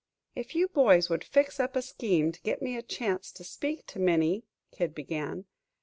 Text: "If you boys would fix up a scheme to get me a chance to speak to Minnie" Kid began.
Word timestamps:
"If 0.35 0.55
you 0.55 0.67
boys 0.67 1.09
would 1.11 1.23
fix 1.23 1.59
up 1.59 1.75
a 1.75 1.81
scheme 1.83 2.31
to 2.31 2.41
get 2.41 2.59
me 2.59 2.75
a 2.75 2.81
chance 2.81 3.31
to 3.33 3.43
speak 3.43 3.85
to 3.85 3.99
Minnie" 3.99 4.45
Kid 4.75 4.95
began. 4.95 5.45